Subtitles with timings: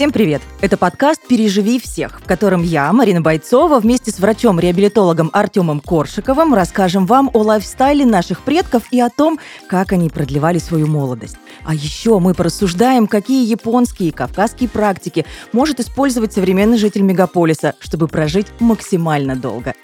[0.00, 0.40] Всем привет!
[0.62, 7.04] Это подкаст «Переживи всех», в котором я, Марина Бойцова, вместе с врачом-реабилитологом Артемом Коршиковым расскажем
[7.04, 9.38] вам о лайфстайле наших предков и о том,
[9.68, 11.36] как они продлевали свою молодость.
[11.64, 18.08] А еще мы порассуждаем, какие японские и кавказские практики может использовать современный житель мегаполиса, чтобы
[18.08, 19.74] прожить максимально долго.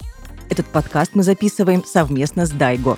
[0.49, 2.97] Этот подкаст мы записываем совместно с Дайго.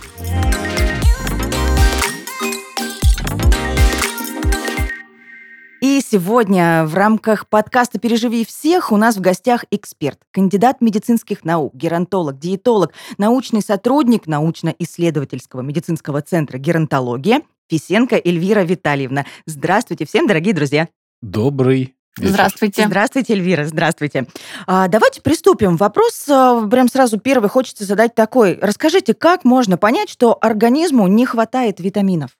[5.80, 11.73] И сегодня в рамках подкаста «Переживи всех» у нас в гостях эксперт, кандидат медицинских наук,
[11.74, 19.24] геронтолог, диетолог, научный сотрудник научно-исследовательского медицинского центра геронтология Фисенко Эльвира Витальевна.
[19.46, 20.88] Здравствуйте всем, дорогие друзья.
[21.23, 22.32] Добрый Вечер.
[22.32, 22.87] Здравствуйте.
[22.87, 24.26] Здравствуйте, Эльвира, здравствуйте.
[24.66, 25.76] А, давайте приступим.
[25.76, 28.59] Вопрос а, прям сразу первый хочется задать такой.
[28.60, 32.38] Расскажите, как можно понять, что организму не хватает витаминов?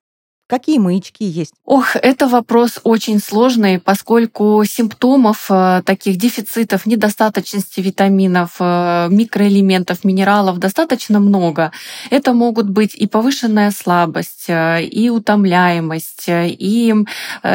[0.49, 1.53] Какие маячки есть?
[1.67, 10.57] Ох, это вопрос очень сложный, поскольку симптомов э, таких дефицитов, недостаточности витаминов, э, микроэлементов, минералов
[10.59, 11.71] достаточно много.
[12.09, 16.95] Это могут быть и повышенная слабость, э, и утомляемость, и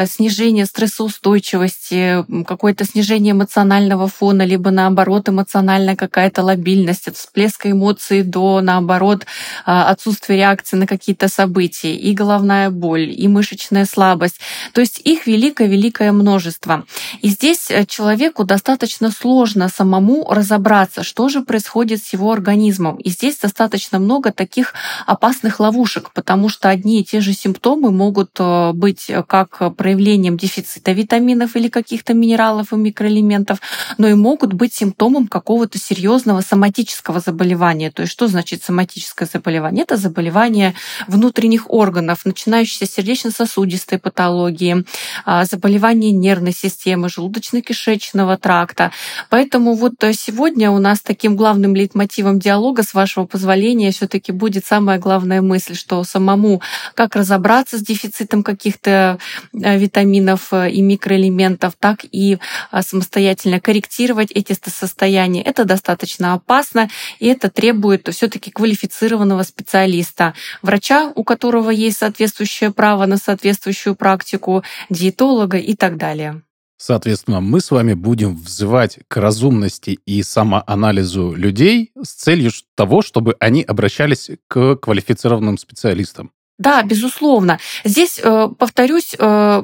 [0.06, 8.60] снижение стрессоустойчивости, какое-то снижение эмоционального фона, либо наоборот эмоциональная какая-то лобильность, от всплеска эмоций до
[8.60, 9.26] наоборот
[9.64, 14.38] отсутствия реакции на какие-то события, и головная боль боль, и мышечная слабость.
[14.74, 16.84] То есть их великое-великое множество.
[17.22, 22.96] И здесь э, человеку достаточно сложно самому разобраться, что же происходит с его организмом.
[22.96, 24.74] И здесь достаточно много таких
[25.06, 30.92] опасных ловушек, потому что одни и те же симптомы могут э, быть как проявлением дефицита
[30.92, 33.58] витаминов или каких-то минералов и микроэлементов,
[33.96, 37.90] но и могут быть симптомом какого-то серьезного соматического заболевания.
[37.90, 39.84] То есть что значит соматическое заболевание?
[39.84, 40.74] Это заболевание
[41.08, 44.84] внутренних органов, начинающее касающиеся сердечно-сосудистой патологии,
[45.24, 48.90] а, заболевания нервной системы, желудочно-кишечного тракта.
[49.30, 54.32] Поэтому вот э, сегодня у нас таким главным лейтмотивом диалога, с вашего позволения, все таки
[54.32, 56.60] будет самая главная мысль, что самому
[56.94, 59.18] как разобраться с дефицитом каких-то
[59.52, 62.38] э, витаминов э, и микроэлементов, так и
[62.80, 65.42] самостоятельно корректировать эти состояния.
[65.42, 66.88] Это достаточно опасно,
[67.20, 73.16] и это требует все таки квалифицированного специалиста, врача, у которого есть соответствующая имеющая право на
[73.16, 76.42] соответствующую практику, диетолога и так далее.
[76.76, 83.36] Соответственно, мы с вами будем взывать к разумности и самоанализу людей с целью того, чтобы
[83.40, 86.30] они обращались к квалифицированным специалистам.
[86.58, 87.58] Да, безусловно.
[87.84, 89.62] Здесь, э, повторюсь, э,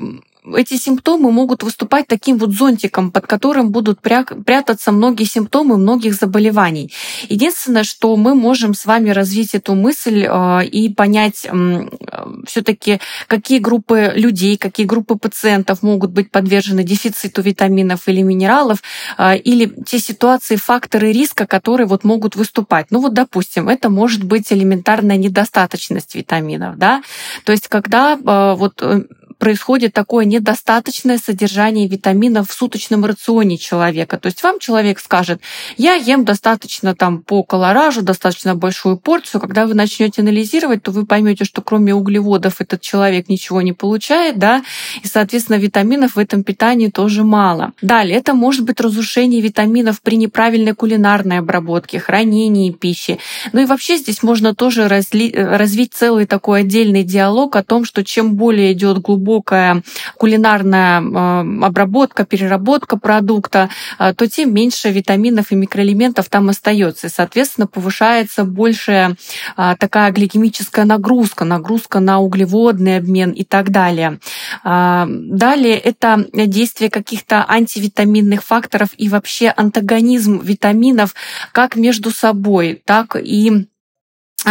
[0.56, 6.92] эти симптомы могут выступать таким вот зонтиком, под которым будут прятаться многие симптомы многих заболеваний.
[7.28, 11.46] Единственное, что мы можем с вами развить эту мысль э, и понять
[12.46, 18.82] все-таки, какие группы людей, какие группы пациентов могут быть подвержены дефициту витаминов или минералов,
[19.18, 22.86] э, или те ситуации, факторы риска, которые вот могут выступать.
[22.90, 27.02] Ну вот, допустим, это может быть элементарная недостаточность витаминов, да,
[27.44, 28.82] то есть когда э, вот
[29.40, 34.18] происходит такое недостаточное содержание витаминов в суточном рационе человека.
[34.18, 35.40] То есть вам человек скажет,
[35.78, 39.40] я ем достаточно там по колоражу, достаточно большую порцию.
[39.40, 44.38] Когда вы начнете анализировать, то вы поймете, что кроме углеводов этот человек ничего не получает,
[44.38, 44.62] да,
[45.02, 47.72] и, соответственно, витаминов в этом питании тоже мало.
[47.80, 53.18] Далее, это может быть разрушение витаминов при неправильной кулинарной обработке, хранении пищи.
[53.52, 55.32] Ну и вообще здесь можно тоже разли...
[55.34, 59.82] развить целый такой отдельный диалог о том, что чем более идет глубоко глубокая
[60.16, 67.06] кулинарная э, обработка, переработка продукта, э, то тем меньше витаминов и микроэлементов там остается.
[67.06, 69.16] И, соответственно, повышается большая
[69.56, 74.18] э, такая гликемическая нагрузка, нагрузка на углеводный обмен и так далее.
[74.64, 81.14] Далее это действие каких-то антивитаминных факторов и вообще антагонизм витаминов
[81.52, 83.69] как между собой, так и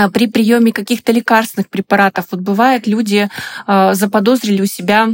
[0.09, 2.27] при приеме каких-то лекарственных препаратов.
[2.31, 3.29] Вот бывает, люди
[3.65, 5.09] а, заподозрили у себя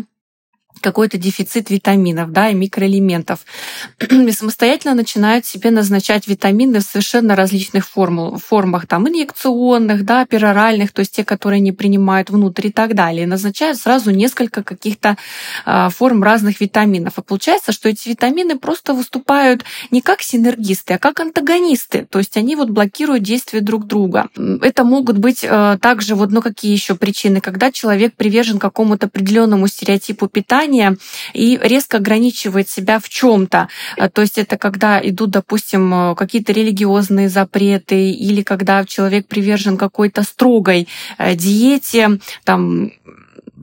[0.81, 3.39] какой-то дефицит витаминов да, и микроэлементов.
[4.09, 10.91] И самостоятельно начинают себе назначать витамины в совершенно различных формул, формах, там, инъекционных, да, пероральных,
[10.91, 13.27] то есть те, которые не принимают внутрь и так далее.
[13.27, 15.17] Назначают сразу несколько каких-то
[15.65, 17.17] э, форм разных витаминов.
[17.17, 22.07] И получается, что эти витамины просто выступают не как синергисты, а как антагонисты.
[22.09, 24.29] То есть они вот блокируют действия друг друга.
[24.61, 29.67] Это могут быть э, также вот, ну, какие еще причины, когда человек привержен какому-то определенному
[29.67, 30.97] стереотипу питания, питания
[31.33, 33.67] и резко ограничивает себя в чем-то.
[33.97, 39.77] Э, то есть это когда идут, допустим, э, какие-то религиозные запреты или когда человек привержен
[39.77, 42.91] какой-то строгой э, диете, там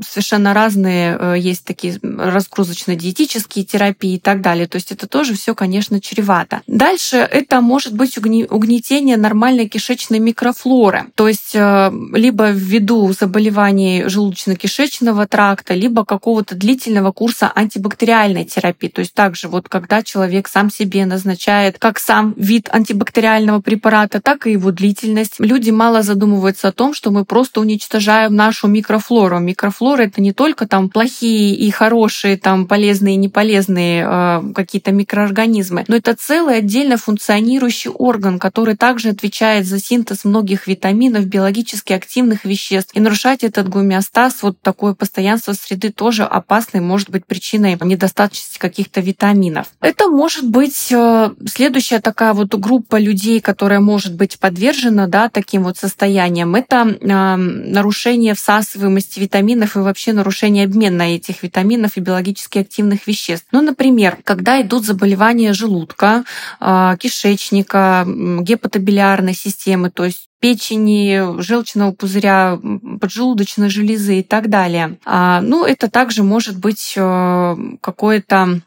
[0.01, 4.67] совершенно разные, э, есть такие разгрузочно-диетические терапии и так далее.
[4.67, 6.63] То есть это тоже все, конечно, чревато.
[6.67, 11.07] Дальше это может быть угнетение нормальной кишечной микрофлоры.
[11.15, 18.89] То есть э, либо ввиду заболеваний желудочно-кишечного тракта, либо какого-то длительного курса антибактериальной терапии.
[18.89, 24.47] То есть также вот когда человек сам себе назначает как сам вид антибактериального препарата, так
[24.47, 25.35] и его длительность.
[25.39, 29.39] Люди мало задумываются о том, что мы просто уничтожаем нашу микрофлору.
[29.39, 35.85] Микрофлора это не только там плохие и хорошие, там полезные и неполезные э, какие-то микроорганизмы,
[35.89, 42.45] но это целый отдельно функционирующий орган, который также отвечает за синтез многих витаминов, биологически активных
[42.45, 42.95] веществ.
[42.95, 48.59] И нарушать этот гомеостаз, вот такое постоянство среды тоже опасно и может быть причиной недостаточности
[48.59, 49.67] каких-то витаминов.
[49.81, 55.65] Это может быть э, следующая такая вот группа людей, которая может быть подвержена да, таким
[55.65, 56.55] вот состояниям.
[56.55, 63.47] Это э, нарушение всасываемости витаминов и вообще нарушение обмена этих витаминов и биологически активных веществ.
[63.53, 66.25] Ну, например, когда идут заболевания желудка,
[66.61, 72.59] э, кишечника, гепатобилиарной системы, то есть печени, желчного пузыря,
[73.01, 74.99] поджелудочной железы и так далее.
[75.05, 78.61] А, ну, это также может быть э, какое-то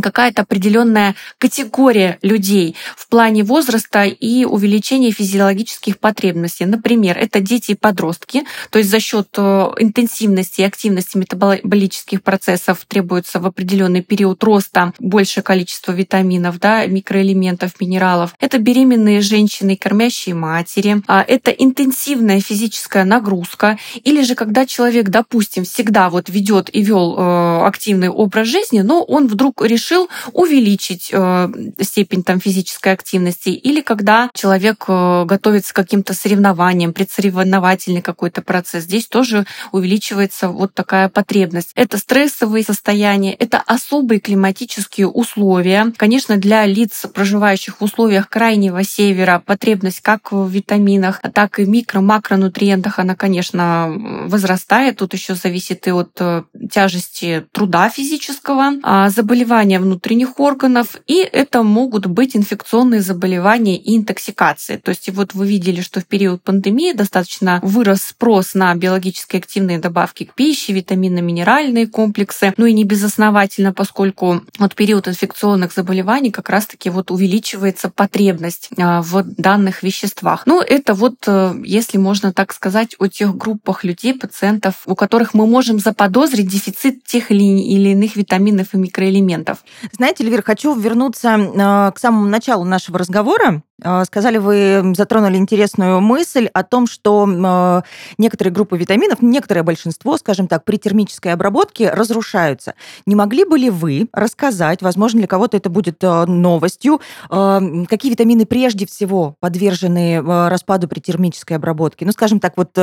[0.00, 6.64] какая-то определенная категория людей в плане возраста и увеличения физиологических потребностей.
[6.64, 12.84] Например, это дети и подростки, то есть за счет э, интенсивности и активности метаболических процессов
[12.86, 18.34] требуется в определенный период роста большее количество витаминов, да, микроэлементов, минералов.
[18.40, 21.02] Это беременные женщины, кормящие матери.
[21.06, 23.78] А это интенсивная физическая нагрузка.
[24.04, 29.02] Или же когда человек, допустим, всегда вот ведет и вел э, активный образ жизни, но
[29.02, 31.48] он вдруг решил решил увеличить э,
[31.80, 38.84] степень там, физической активности, или когда человек э, готовится к каким-то соревнованиям, предсоревновательный какой-то процесс,
[38.84, 41.72] здесь тоже увеличивается вот такая потребность.
[41.74, 45.92] Это стрессовые состояния, это особые климатические условия.
[45.96, 52.98] Конечно, для лиц, проживающих в условиях крайнего севера, потребность как в витаминах, так и микро-макронутриентах,
[52.98, 53.92] она, конечно,
[54.26, 54.98] возрастает.
[54.98, 58.74] Тут еще зависит и от э, тяжести труда физического.
[58.82, 64.76] А заболевания заболевания внутренних органов, и это могут быть инфекционные заболевания и интоксикации.
[64.76, 69.78] То есть вот вы видели, что в период пандемии достаточно вырос спрос на биологически активные
[69.78, 76.50] добавки к пище, витаминно-минеральные комплексы, ну и не безосновательно, поскольку вот период инфекционных заболеваний как
[76.50, 80.46] раз-таки вот увеличивается потребность а, в данных веществах.
[80.46, 85.34] Ну, это вот, э, если можно так сказать, о тех группах людей, пациентов, у которых
[85.34, 89.61] мы можем заподозрить дефицит тех или иных витаминов и микроэлементов.
[89.92, 93.62] Знаете, Эльвира, хочу вернуться а, к самому началу нашего разговора.
[93.84, 97.82] А, сказали, вы затронули интересную мысль о том, что а,
[98.18, 102.74] некоторые группы витаминов, некоторое большинство, скажем так, при термической обработке разрушаются.
[103.06, 108.86] Не могли бы ли вы рассказать, возможно, для кого-то это будет новостью, какие витамины прежде
[108.86, 112.04] всего подвержены распаду при термической обработке?
[112.04, 112.76] Ну, скажем так, вот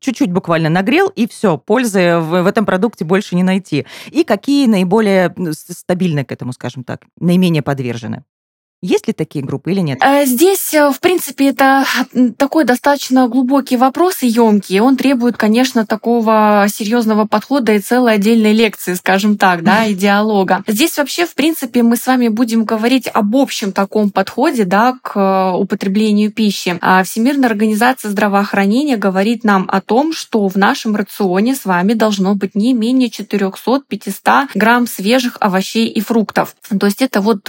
[0.00, 3.86] чуть-чуть буквально нагрел, и все, пользы в этом продукте больше не найти.
[4.10, 8.24] И какие наиболее стабильные к этому, скажем так, наименее подвержены?
[8.80, 9.98] Есть ли такие группы или нет?
[10.00, 11.84] Э, здесь, э, в принципе, это
[12.36, 14.78] такой достаточно глубокий вопрос и емкий.
[14.78, 20.62] Он требует, конечно, такого серьезного подхода и целой отдельной лекции, скажем так, да, и диалога.
[20.68, 25.18] Здесь вообще, в принципе, мы с вами будем говорить об общем таком подходе, да, к
[25.18, 26.78] э, употреблению пищи.
[26.80, 32.36] А Всемирная организация здравоохранения говорит нам о том, что в нашем рационе с вами должно
[32.36, 36.54] быть не менее 400-500 грамм свежих овощей и фруктов.
[36.78, 37.40] То есть это вот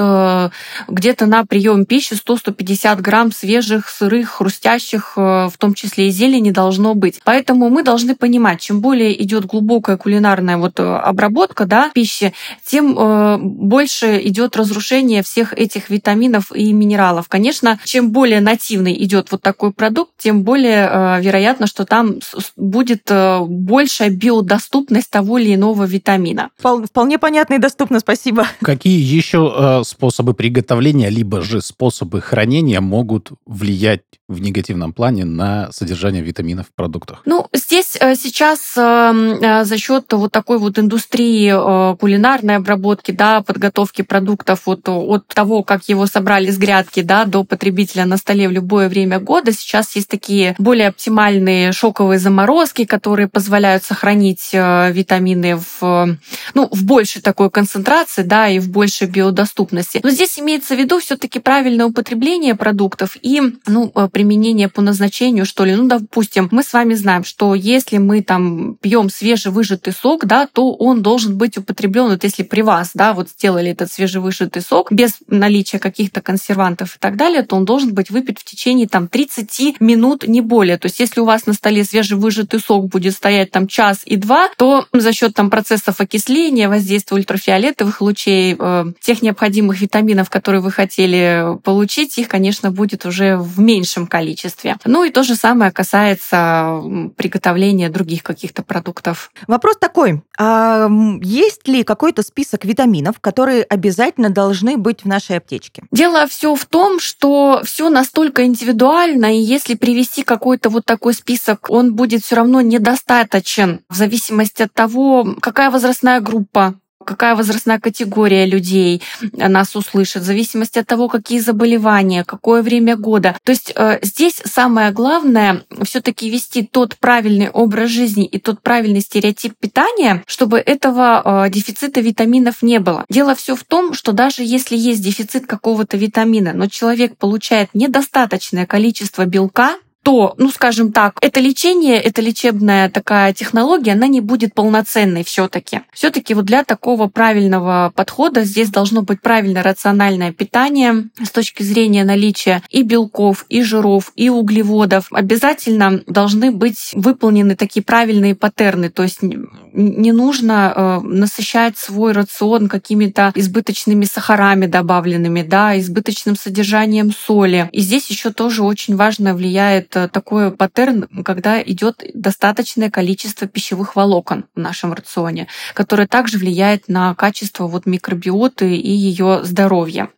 [0.87, 6.11] где-то где-то на прием пищи 100-150 грамм свежих, сырых, хрустящих, э, в том числе и
[6.11, 7.19] зелени, должно быть.
[7.25, 12.33] Поэтому мы должны понимать, чем более идет глубокая кулинарная вот э, обработка да, пищи,
[12.65, 17.27] тем э, больше идет разрушение всех этих витаминов и минералов.
[17.27, 22.15] Конечно, чем более нативный идет вот такой продукт, тем более вероятно, что там
[22.55, 26.49] будет большая биодоступность того или иного витамина.
[26.57, 28.47] Вполне понятно и доступно, спасибо.
[28.61, 36.21] Какие еще способы приготовления либо же способы хранения могут влиять в негативном плане на содержание
[36.21, 37.21] витаминов в продуктах?
[37.25, 43.11] Ну, здесь э, сейчас эм, э, за счет вот такой вот индустрии э, кулинарной обработки,
[43.11, 48.17] да, подготовки продуктов вот от того, как его собрали с грядки, да, до потребителя на
[48.17, 54.51] столе в любое время года, сейчас есть такие более оптимальные шоковые заморозки, которые позволяют сохранить
[54.53, 56.17] витамины в,
[56.53, 60.01] ну, в большей такой концентрации, да, и в большей биодоступности.
[60.03, 65.63] Но здесь имеется в виду все-таки правильное употребление продуктов и, ну, применение по назначению, что
[65.63, 65.73] ли.
[65.73, 70.73] Ну, допустим, мы с вами знаем, что если мы там пьем свежевыжатый сок, да, то
[70.73, 75.19] он должен быть употреблен, вот если при вас, да, вот сделали этот свежевыжатый сок без
[75.27, 79.79] наличия каких-то консервантов и так далее, то он должен быть выпит в течение там 30
[79.79, 80.77] минут, не более.
[80.77, 84.49] То есть если у вас на столе свежевыжатый сок будет стоять там час и два,
[84.57, 90.71] то за счет там процессов окисления, воздействия ультрафиолетовых лучей, э, тех необходимых витаминов, которые вы
[90.71, 94.77] хотели получить, их, конечно, будет уже в меньшем количестве.
[94.85, 96.81] Ну и то же самое касается
[97.15, 99.31] приготовления других каких-то продуктов.
[99.47, 100.21] Вопрос такой.
[100.37, 100.89] А
[101.21, 105.83] есть ли какой-то список витаминов, которые обязательно должны быть в нашей аптечке?
[105.91, 111.69] Дело все в том, что все настолько индивидуально, и если привести какой-то вот такой список,
[111.69, 116.75] он будет все равно недостаточен в зависимости от того, какая возрастная группа
[117.05, 119.01] какая возрастная категория людей
[119.33, 123.37] нас услышит, в зависимости от того, какие заболевания, какое время года.
[123.43, 129.01] То есть э, здесь самое главное все-таки вести тот правильный образ жизни и тот правильный
[129.01, 133.05] стереотип питания, чтобы этого э, дефицита витаминов не было.
[133.09, 138.65] Дело все в том, что даже если есть дефицит какого-то витамина, но человек получает недостаточное
[138.65, 139.77] количество белка,
[140.09, 145.81] то, ну, скажем так, это лечение, это лечебная такая технология, она не будет полноценной все-таки.
[145.93, 152.03] Все-таки вот для такого правильного подхода здесь должно быть правильное рациональное питание с точки зрения
[152.03, 155.09] наличия и белков, и жиров, и углеводов.
[155.11, 162.67] Обязательно должны быть выполнены такие правильные паттерны, то есть не нужно э, насыщать свой рацион
[162.67, 167.69] какими-то избыточными сахарами добавленными, да, избыточным содержанием соли.
[167.71, 174.45] И здесь еще тоже очень важно влияет такой паттерн, когда идет достаточное количество пищевых волокон
[174.55, 180.09] в нашем рационе, которое также влияет на качество вот микробиоты и ее здоровье.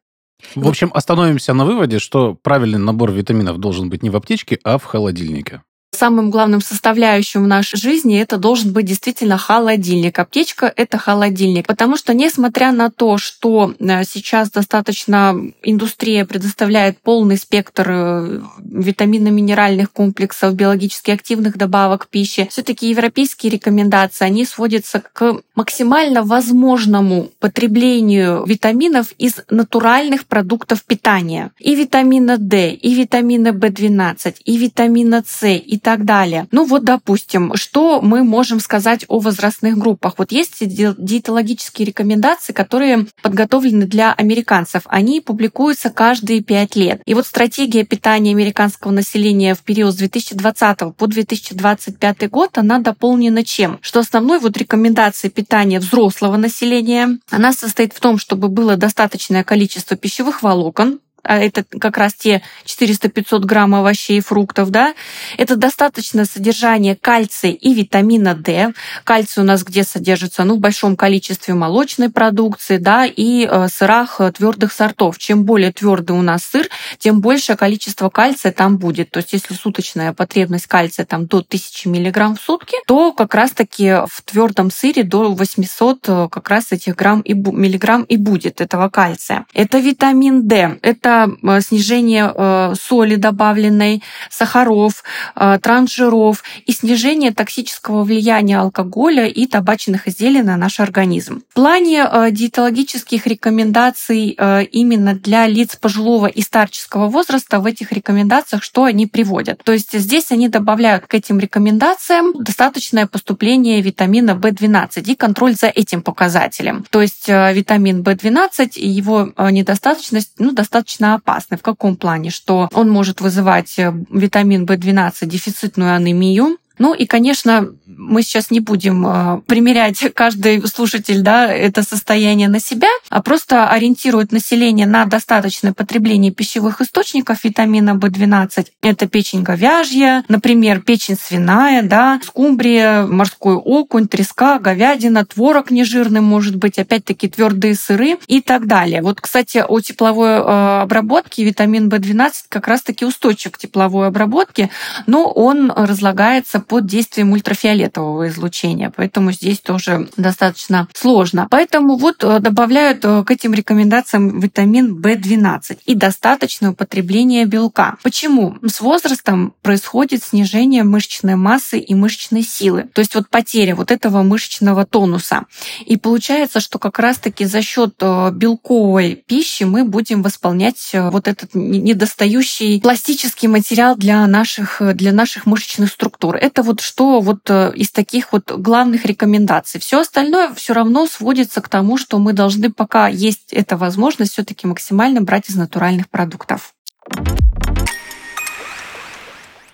[0.56, 4.78] В общем, остановимся на выводе, что правильный набор витаминов должен быть не в аптечке, а
[4.78, 5.62] в холодильнике
[6.02, 10.18] самым главным составляющим в нашей жизни это должен быть действительно холодильник.
[10.18, 11.68] Аптечка— это холодильник.
[11.68, 19.92] Потому что, несмотря на то, что э, сейчас достаточно индустрия предоставляет полный спектр э, витаминно-минеральных
[19.92, 28.44] комплексов, биологически активных добавок пищи, все таки европейские рекомендации, они сводятся к максимально возможному потреблению
[28.48, 31.52] витаминов из натуральных продуктов питания.
[31.60, 36.48] И витамина D, и витамина B12, и витамина С, и так так далее.
[36.52, 40.14] Ну вот, допустим, что мы можем сказать о возрастных группах?
[40.18, 44.84] Вот есть диетологические рекомендации, которые подготовлены для американцев.
[44.86, 47.02] Они публикуются каждые пять лет.
[47.06, 53.44] И вот стратегия питания американского населения в период с 2020 по 2025 год, она дополнена
[53.44, 53.78] чем?
[53.82, 59.98] Что основной вот рекомендации питания взрослого населения, она состоит в том, чтобы было достаточное количество
[59.98, 64.94] пищевых волокон, а это как раз те 400-500 грамм овощей и фруктов, да,
[65.38, 68.74] это достаточно содержание кальция и витамина D.
[69.04, 70.44] Кальций у нас где содержится?
[70.44, 75.18] Ну, в большом количестве молочной продукции, да, и э, сырах э, твердых сортов.
[75.18, 79.12] Чем более твердый у нас сыр, тем большее количество кальция там будет.
[79.12, 83.98] То есть, если суточная потребность кальция там до 1000 миллиграмм в сутки, то как раз-таки
[84.08, 88.90] в твердом сыре до 800 э, как раз этих грамм и миллиграмм и будет этого
[88.90, 89.46] кальция.
[89.54, 90.80] Это витамин D.
[90.82, 95.04] Это это э, снижение э, соли добавленной, сахаров,
[95.36, 101.44] э, трансжиров и снижение токсического влияния алкоголя и табачных изделий на наш организм.
[101.50, 104.38] В плане диетологических рекомендаций
[104.72, 109.62] именно для лиц пожилого и старческого возраста в этих рекомендациях что они приводят?
[109.64, 115.68] То есть здесь они добавляют к этим рекомендациям достаточное поступление витамина В12 и контроль за
[115.68, 116.86] этим показателем.
[116.90, 121.58] То есть витамин В12 и его недостаточность ну, достаточно достаточно опасны.
[121.58, 122.30] В каком плане?
[122.30, 128.60] Что он может вызывать э, витамин В12 дефицитную анемию, ну и, конечно, мы сейчас не
[128.60, 135.06] будем э, примерять каждый слушатель да, это состояние на себя, а просто ориентирует население на
[135.06, 138.66] достаточное потребление пищевых источников витамина В12.
[138.82, 146.56] Это печень говяжья, например, печень свиная, да, скумбрия, морской окунь, треска, говядина, творог нежирный может
[146.56, 149.04] быть, опять-таки твердые сыры и так далее.
[149.04, 154.72] Вот, кстати, о тепловой э, обработке витамин В12 как раз-таки устойчив к тепловой обработке,
[155.06, 161.50] но он разлагается под действием ультрафиолетового излучения, поэтому здесь тоже достаточно сложно.
[161.52, 167.98] Поэтому вот э, добавляют э, к этим рекомендациям витамин В12 и достаточное употребление белка.
[168.04, 168.56] Почему?
[168.66, 174.24] С возрастом происходит снижение мышечной массы и мышечной силы, то есть вот потеря вот этого
[174.24, 175.48] мышечного тонуса.
[175.86, 181.54] И получается, что как раз-таки за счет э, белковой пищи мы будем восполнять вот этот
[181.54, 186.38] недостающий пластический материал для наших, для наших мышечных структур.
[186.38, 189.80] Это вот что вот из таких вот главных рекомендаций.
[189.80, 194.68] Все остальное все равно сводится к тому, что мы должны, пока есть эта возможность, все-таки
[194.68, 196.74] максимально брать из натуральных продуктов.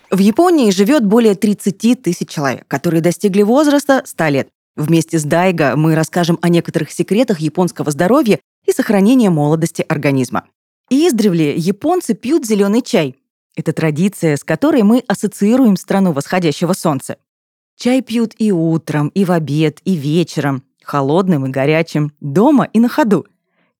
[0.09, 4.49] В Японии живет более 30 тысяч человек, которые достигли возраста 100 лет.
[4.77, 10.45] Вместе с Дайго мы расскажем о некоторых секретах японского здоровья и сохранения молодости организма.
[10.89, 13.15] Издревле японцы пьют зеленый чай.
[13.57, 17.17] Это традиция, с которой мы ассоциируем страну восходящего солнца.
[17.75, 22.87] Чай пьют и утром, и в обед, и вечером, холодным и горячим, дома и на
[22.87, 23.25] ходу.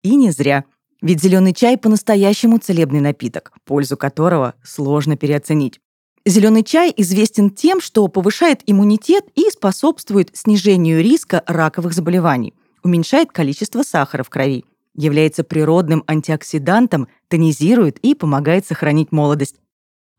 [0.01, 0.65] И не зря.
[1.03, 5.79] Ведь зеленый чай по-настоящему целебный напиток, пользу которого сложно переоценить.
[6.25, 13.83] Зеленый чай известен тем, что повышает иммунитет и способствует снижению риска раковых заболеваний, уменьшает количество
[13.83, 14.65] сахара в крови,
[14.95, 19.57] является природным антиоксидантом, тонизирует и помогает сохранить молодость.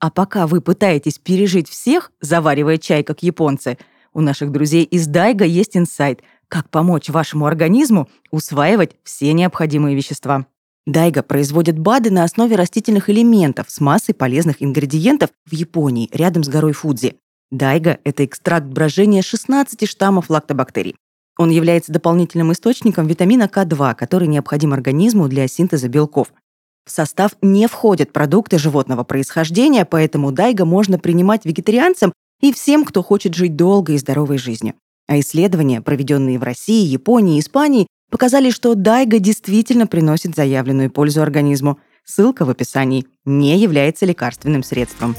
[0.01, 3.79] А пока вы пытаетесь пережить всех, заваривая чай как японцы,
[4.15, 10.47] у наших друзей из Дайга есть инсайт, как помочь вашему организму усваивать все необходимые вещества.
[10.87, 16.49] Дайга производит БАДы на основе растительных элементов с массой полезных ингредиентов в Японии, рядом с
[16.49, 17.17] горой Фудзи.
[17.51, 20.97] Дайга– это экстракт брожения 16 штаммов лактобактерий.
[21.39, 26.33] Он является дополнительным источником витамина К2, который необходим организму для синтеза белков.
[26.89, 33.03] В состав не входят продукты животного происхождения, поэтому дайга можно принимать вегетарианцам и всем, кто
[33.03, 34.73] хочет жить долгой и здоровой жизнью.
[35.07, 41.21] А исследования, проведенные в России, Японии и Испании, показали, что дайга действительно приносит заявленную пользу
[41.21, 41.79] организму.
[42.07, 43.05] Ссылка в описании.
[43.27, 45.15] Не является лекарственным средством.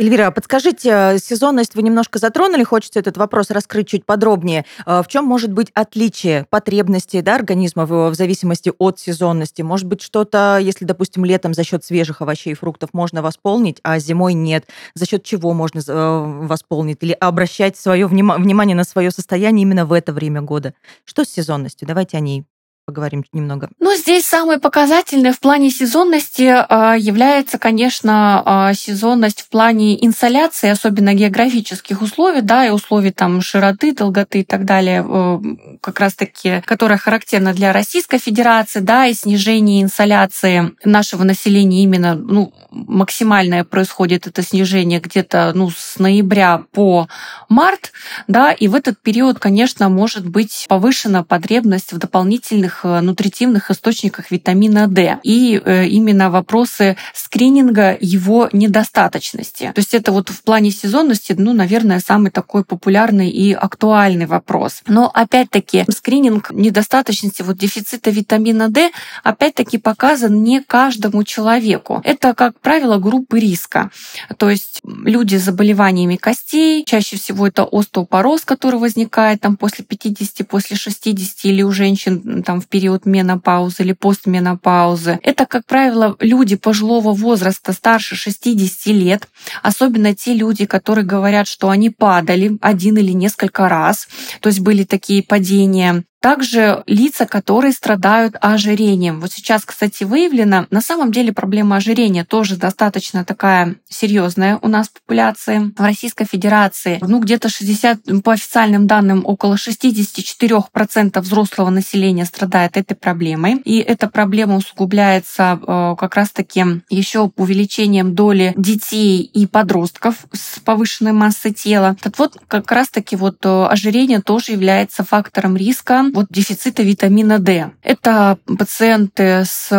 [0.00, 4.64] Эльвира, подскажите, э, сезонность вы немножко затронули, хочется этот вопрос раскрыть чуть подробнее.
[4.86, 9.62] Э, в чем может быть отличие потребностей да, организма в, в зависимости от сезонности?
[9.62, 13.98] Может быть, что-то, если, допустим, летом за счет свежих овощей и фруктов можно восполнить, а
[13.98, 14.68] зимой нет?
[14.94, 16.98] За счет чего можно э, восполнить?
[17.00, 20.74] Или обращать свое внима- внимание на свое состояние именно в это время года?
[21.04, 21.88] Что с сезонностью?
[21.88, 22.44] Давайте о ней
[22.88, 23.68] поговорим немного.
[23.80, 30.70] Ну, здесь самое показательное в плане сезонности а, является, конечно, а, сезонность в плане инсоляции,
[30.70, 35.38] особенно географических условий, да, и условий там широты, долготы и так далее, э,
[35.82, 42.54] как раз-таки, которая характерна для Российской Федерации, да, и снижение инсоляции нашего населения именно, ну,
[42.70, 47.06] максимальное происходит это снижение где-то, ну, с ноября по
[47.50, 47.92] март,
[48.28, 53.70] да, и в этот период, конечно, может быть повышена потребность в дополнительных различных э, нутритивных
[53.70, 59.72] источниках витамина D и э, именно вопросы скрининга его недостаточности.
[59.74, 64.82] То есть это вот в плане сезонности, ну, наверное, самый такой популярный и актуальный вопрос.
[64.86, 68.90] Но опять-таки скрининг недостаточности, вот дефицита витамина D,
[69.24, 72.00] опять-таки показан не каждому человеку.
[72.04, 73.90] Это, как правило, группы риска.
[74.36, 80.46] То есть люди с заболеваниями костей, чаще всего это остеопороз, который возникает там после 50,
[80.48, 85.18] после 60 или у женщин там в период менопаузы или постменопаузы.
[85.22, 89.28] Это, как правило, люди пожилого возраста старше 60 лет,
[89.62, 94.08] особенно те люди, которые говорят, что они падали один или несколько раз,
[94.40, 96.04] то есть были такие падения.
[96.20, 99.20] Также лица, которые страдают ожирением.
[99.20, 104.88] Вот сейчас, кстати, выявлено, на самом деле проблема ожирения тоже достаточно такая серьезная у нас
[104.88, 105.72] в популяции.
[105.76, 112.94] В Российской Федерации, ну, где-то 60, по официальным данным, около 64% взрослого населения страдает этой
[112.94, 113.60] проблемой.
[113.64, 121.12] И эта проблема усугубляется э, как раз-таки еще увеличением доли детей и подростков с повышенной
[121.12, 121.96] массой тела.
[122.00, 127.70] Так вот, как раз-таки вот э, ожирение тоже является фактором риска вот дефицита витамина D.
[127.82, 129.70] Это пациенты с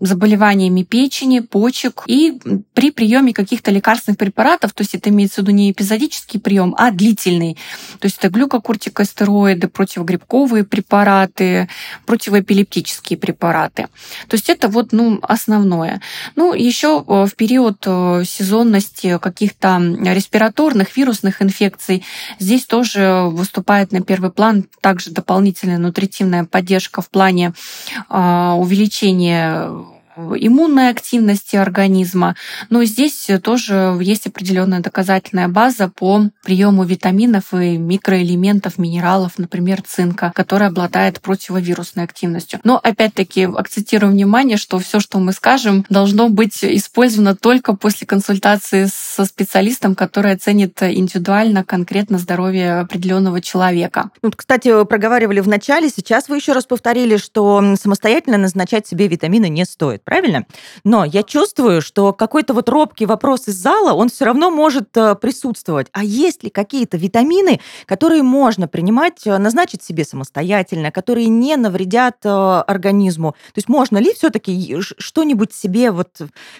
[0.00, 2.38] заболеваниями печени, почек и
[2.74, 6.90] при приеме каких-то лекарственных препаратов, то есть это имеется в виду не эпизодический прием, а
[6.90, 7.56] длительный.
[7.98, 11.68] То есть это глюкокортикостероиды, противогрибковые препараты,
[12.04, 13.88] противоэпилептические препараты.
[14.28, 16.00] То есть это вот ну, основное.
[16.34, 22.04] Ну, еще э, в период э, сезонности каких-то респираторных, вирусных инфекций
[22.38, 27.52] здесь тоже выступает на первый план также дополнительная нутритивная поддержка в плане
[28.08, 29.70] а, увеличения
[30.16, 32.36] иммунной активности организма.
[32.70, 40.32] Но здесь тоже есть определенная доказательная база по приему витаминов и микроэлементов, минералов, например, цинка,
[40.34, 42.60] который обладает противовирусной активностью.
[42.64, 48.88] Но опять-таки акцентирую внимание, что все, что мы скажем, должно быть использовано только после консультации
[48.92, 54.10] со специалистом, который оценит индивидуально, конкретно здоровье определенного человека.
[54.22, 59.48] Вот, кстати, проговаривали в начале, сейчас вы еще раз повторили, что самостоятельно назначать себе витамины
[59.48, 60.46] не стоит, правильно?
[60.84, 65.16] Но я чувствую, что какой-то вот робкий вопрос из зала, он все равно может э,
[65.16, 65.88] присутствовать.
[65.92, 72.16] А есть ли какие-то витамины, которые можно принимать, э, назначить себе самостоятельно, которые не навредят
[72.24, 73.32] э, организму?
[73.32, 76.08] То есть можно ли все-таки что-нибудь себе вот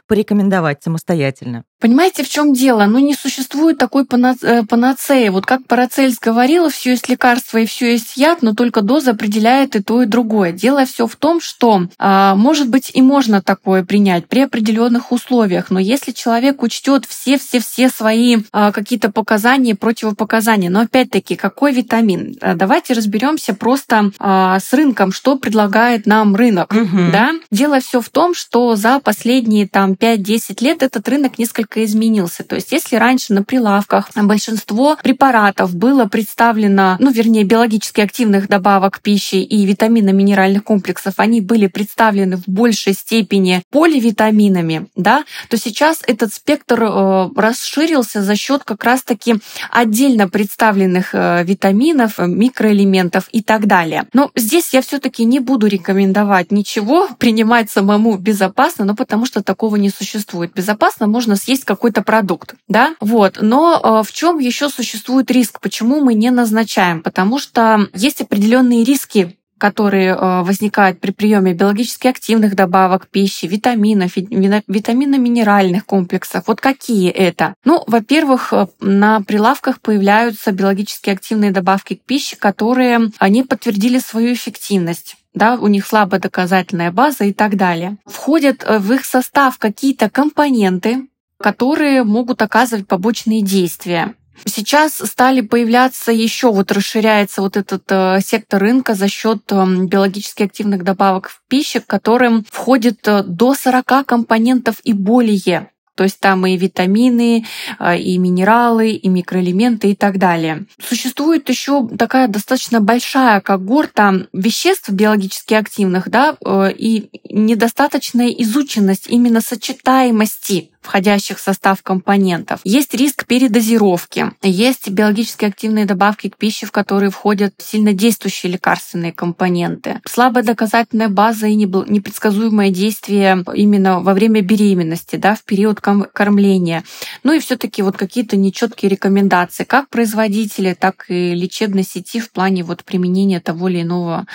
[0.09, 1.65] порекомендовать самостоятельно?
[1.79, 2.87] Понимаете, в чем дело?
[2.87, 5.29] Ну, не существует такой панацеи.
[5.29, 9.77] Вот как Парацельс говорила, все есть лекарство и все есть яд, но только доза определяет
[9.77, 10.53] и то, и другое.
[10.53, 15.71] Дело все в том, что, а, может быть, и можно такое принять при определенных условиях,
[15.71, 22.37] но если человек учтет все-все-все свои а, какие-то показания, противопоказания, но опять-таки, какой витамин?
[22.41, 26.73] А, давайте разберемся просто с рынком, что предлагает нам рынок.
[26.73, 27.11] Угу.
[27.13, 27.31] Да?
[27.51, 32.45] Дело все в том, что за последние там 5-10 лет этот рынок несколько изменился.
[32.45, 39.01] То есть, если раньше на прилавках большинство препаратов было представлено, ну, вернее, биологически активных добавок
[39.01, 43.26] пищи и витаминно-минеральных комплексов, они были представлены в большей степени
[43.71, 49.37] поливитаминами, да, то сейчас этот спектр э, расширился за счет как раз-таки
[49.71, 54.07] отдельно представленных э, витаминов, микроэлементов и так далее.
[54.13, 59.77] Но здесь я все-таки не буду рекомендовать ничего принимать самому безопасно, но потому что такого
[59.77, 60.53] не существует.
[60.55, 63.39] Безопасно можно съесть какой-то продукт, да, вот.
[63.41, 65.61] Но э, в чем еще существует риск?
[65.61, 67.03] Почему мы не назначаем?
[67.03, 74.17] Потому что есть определенные риски которые э, возникают при приеме биологически активных добавок пищи, витаминов,
[74.17, 76.45] витаминно-минеральных комплексов.
[76.47, 77.55] Вот какие это?
[77.65, 84.33] Ну, во-первых, э, на прилавках появляются биологически активные добавки к пище, которые они подтвердили свою
[84.33, 87.99] эффективность да, у них слабая доказательная база и так далее.
[88.07, 94.15] Входят э, в их состав какие-то компоненты, которые могут оказывать побочные действия.
[94.45, 100.43] Сейчас стали появляться еще, вот расширяется вот этот э, сектор рынка за счет э, биологически
[100.43, 105.71] активных добавок в пище, к которым входит э, до 40 компонентов и более.
[105.97, 107.47] То есть там и витамины,
[107.79, 110.67] э, и минералы, и микроэлементы и так далее.
[110.79, 119.41] Существует еще такая достаточно большая когорта веществ биологически активных, да, э, и недостаточная изученность именно
[119.41, 122.61] сочетаемости входящих в состав компонентов.
[122.65, 124.33] Есть риск передозировки.
[124.43, 130.01] Есть биологически активные добавки к пище, в которые входят сильно действующие лекарственные компоненты.
[130.07, 136.85] Слабая доказательная база и непредсказуемое действие именно во время беременности, да, в период кормления.
[137.23, 142.31] Ну и все таки вот какие-то нечеткие рекомендации как производителя, так и лечебной сети в
[142.31, 144.27] плане вот применения того или иного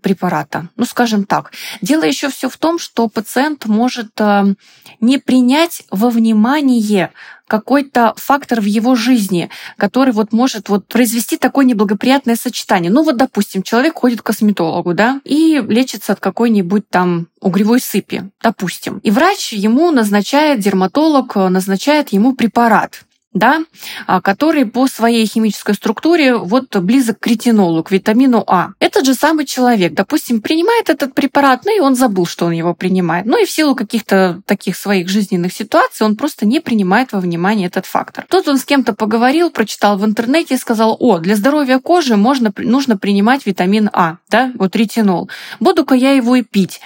[0.00, 0.68] препарата.
[0.76, 1.52] Ну, скажем так.
[1.82, 4.54] Дело еще все в том, что пациент может э,
[5.00, 7.10] не принять во внимание
[7.46, 12.92] какой-то фактор в его жизни, который вот может вот произвести такое неблагоприятное сочетание.
[12.92, 18.30] Ну вот, допустим, человек ходит к косметологу, да, и лечится от какой-нибудь там угревой сыпи,
[18.40, 18.98] допустим.
[18.98, 23.60] И врач ему назначает, дерматолог назначает ему препарат да,
[24.06, 28.70] а, который по своей химической структуре вот близок к ретинолу, к витамину А.
[28.80, 32.74] Этот же самый человек, допустим, принимает этот препарат, ну и он забыл, что он его
[32.74, 33.26] принимает.
[33.26, 37.68] Ну и в силу каких-то таких своих жизненных ситуаций он просто не принимает во внимание
[37.68, 38.26] этот фактор.
[38.28, 42.52] Тут он с кем-то поговорил, прочитал в интернете и сказал, о, для здоровья кожи можно,
[42.56, 45.30] нужно принимать витамин А, да, вот ретинол.
[45.60, 46.80] Буду-ка я его и пить.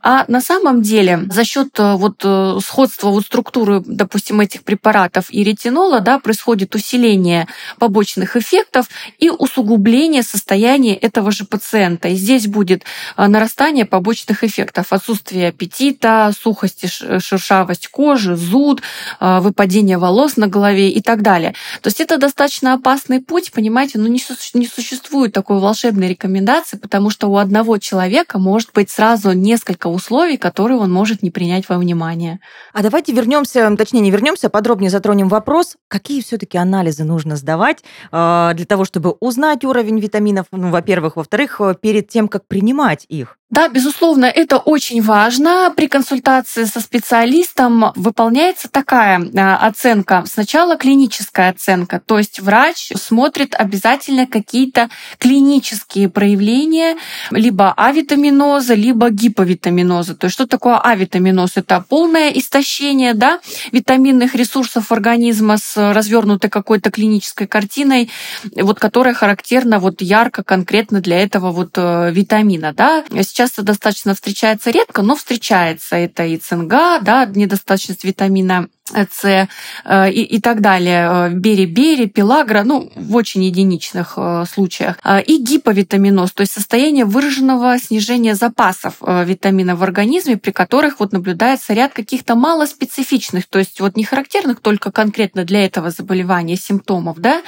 [0.00, 5.26] А на самом деле за счет э, вот э, сходства вот структуры, допустим, этих препаратов
[5.30, 7.46] и ретинола, да, происходит усиление
[7.78, 12.08] побочных эффектов и усугубление состояния этого же пациента.
[12.08, 12.84] И здесь будет
[13.16, 18.82] э, нарастание побочных эффектов, отсутствие аппетита, сухость и шершавость кожи, зуд,
[19.20, 21.54] выпадение волос на голове и так далее.
[21.80, 24.18] То есть это достаточно опасный путь, понимаете, но не
[24.66, 30.36] существует такой волшебной рекомендации, потому что у одного человека может быть сразу несколько несколько условий,
[30.36, 32.40] которые он может не принять во внимание.
[32.72, 37.82] А давайте вернемся, точнее, не вернемся, а подробнее затронем вопрос, какие все-таки анализы нужно сдавать
[38.12, 43.38] э, для того, чтобы узнать уровень витаминов, ну, во-первых, во-вторых, перед тем, как принимать их.
[43.52, 45.70] Да, безусловно, это очень важно.
[45.76, 50.24] При консультации со специалистом выполняется такая а, оценка.
[50.26, 54.88] Сначала клиническая оценка, то есть врач смотрит обязательно какие-то
[55.18, 56.96] клинические проявления
[57.30, 60.14] либо авитаминоза, либо гиповитаминоза.
[60.14, 61.50] То есть что такое авитаминоз?
[61.56, 63.38] Это полное истощение да,
[63.70, 68.10] витаминных ресурсов организма с развернутой какой-то клинической картиной,
[68.56, 72.72] вот, которая характерна вот ярко, конкретно для этого вот э, витамина.
[72.72, 73.04] Да.
[73.10, 75.96] Сейчас часто достаточно встречается редко, но встречается.
[75.96, 79.48] Это и цинга, да, недостаточность витамина С
[79.84, 84.98] э, и, и так далее, бери-бери, пелагра, ну, в очень единичных э, случаях.
[85.04, 91.12] Э, и гиповитаминоз, то есть состояние выраженного снижения запасов витамина в организме, при которых вот
[91.12, 97.18] наблюдается ряд каких-то малоспецифичных, то есть вот не характерных только конкретно для этого заболевания симптомов,
[97.18, 97.42] да,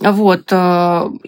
[0.00, 0.52] вот.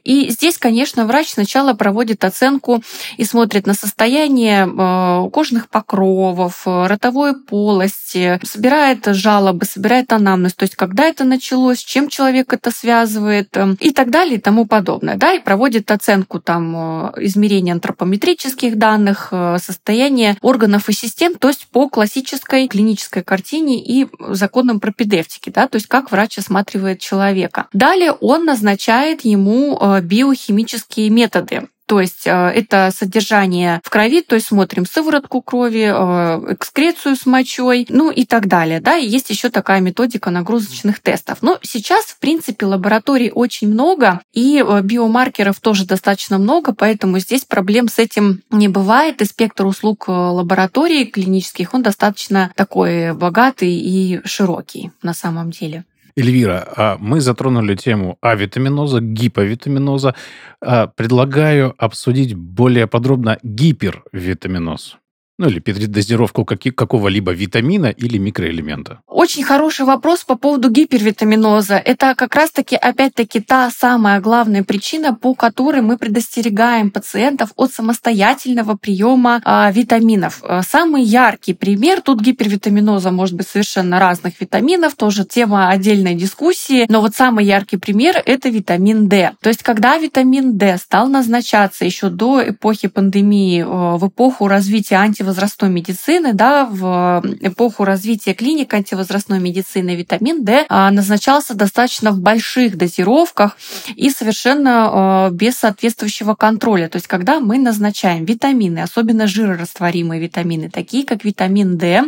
[0.05, 2.83] И здесь, конечно, врач сначала проводит оценку
[3.17, 11.05] и смотрит на состояние кожных покровов, ротовой полости, собирает жалобы, собирает анамнез, то есть когда
[11.05, 15.17] это началось, чем человек это связывает эм, и так далее и тому подобное.
[15.17, 21.49] Да, и проводит оценку там э, измерения антропометрических данных, э, состояния органов и систем, то
[21.49, 27.67] есть по классической клинической картине и законам пропедевтики, да, то есть как врач осматривает человека.
[27.73, 31.69] Далее он назначает ему э, биохимические методы.
[31.87, 37.27] То есть э, это содержание в крови, то есть смотрим сыворотку крови, э, экскрецию с
[37.27, 38.81] мочой, ну и так далее.
[38.81, 41.39] Да, и есть еще такая методика нагрузочных тестов.
[41.43, 47.45] Но сейчас, в принципе, лабораторий очень много, и э, биомаркеров тоже достаточно много, поэтому здесь
[47.45, 49.21] проблем с этим не бывает.
[49.21, 55.85] И спектр услуг лабораторий клинических, он достаточно такой богатый и широкий на самом деле.
[56.17, 60.15] Эльвира, а мы затронули тему авитаминоза, гиповитаминоза.
[60.61, 64.99] А, предлагаю обсудить более подробно гипервитаминоз
[65.39, 69.01] ну или передозировку какого-либо витамина или микроэлемента?
[69.07, 71.75] Очень хороший вопрос по поводу гипервитаминоза.
[71.77, 78.77] Это как раз-таки, опять-таки, та самая главная причина, по которой мы предостерегаем пациентов от самостоятельного
[78.77, 80.41] приема э, витаминов.
[80.43, 86.87] А, самый яркий пример, тут гипервитаминоза может быть совершенно разных витаминов, тоже тема отдельной дискуссии,
[86.89, 89.33] но вот самый яркий пример— это витамин D.
[89.41, 95.24] То есть, когда витамин D стал назначаться еще до эпохи пандемии, в эпоху развития анти
[95.25, 102.21] антивозрастной медицины, да, в эпоху развития клиник антивозрастной медицины витамин D а, назначался достаточно в
[102.21, 103.57] больших дозировках
[103.97, 106.89] и совершенно а, без соответствующего контроля.
[106.89, 112.03] То есть, когда мы назначаем витамины, особенно жирорастворимые витамины, такие как витамин D,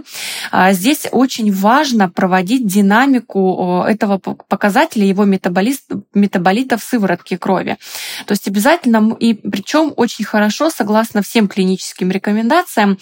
[0.50, 7.79] а, здесь очень важно проводить динамику этого показателя, его метаболитов сыворотки крови.
[8.26, 12.98] То есть обязательно, и причем очень хорошо, согласно всем клиническим рекомендациям,